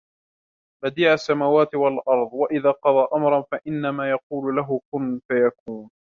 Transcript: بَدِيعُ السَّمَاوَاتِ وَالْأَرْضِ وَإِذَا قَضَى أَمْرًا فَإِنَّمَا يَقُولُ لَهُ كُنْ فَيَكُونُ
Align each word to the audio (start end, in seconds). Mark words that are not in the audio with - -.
بَدِيعُ 0.83 1.13
السَّمَاوَاتِ 1.13 1.75
وَالْأَرْضِ 1.75 2.29
وَإِذَا 2.33 2.71
قَضَى 2.71 3.07
أَمْرًا 3.13 3.41
فَإِنَّمَا 3.51 4.09
يَقُولُ 4.09 4.55
لَهُ 4.55 4.81
كُنْ 4.93 5.21
فَيَكُونُ 5.27 5.89